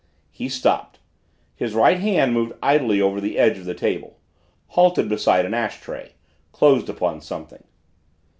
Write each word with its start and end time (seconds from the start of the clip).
He 0.31 0.49
stopped. 0.49 0.97
His 1.55 1.75
right 1.75 1.99
hand 1.99 2.33
moved 2.33 2.53
idly 2.63 2.99
over 2.99 3.21
the 3.21 3.37
edge 3.37 3.59
of 3.59 3.65
the 3.65 3.75
table 3.75 4.17
halted 4.69 5.07
beside 5.09 5.45
an 5.45 5.53
ash 5.53 5.79
tray 5.79 6.13
closed 6.51 6.89
upon 6.89 7.21
something. 7.21 7.63